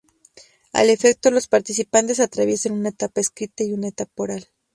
Al 0.73 0.89
efecto, 0.89 1.29
los 1.29 1.47
participantes 1.47 2.19
atraviesan 2.19 2.71
una 2.71 2.89
etapa 2.89 3.21
escrita 3.21 3.63
y 3.63 3.71
una 3.71 3.89
etapa 3.89 4.23
oral. 4.23 4.47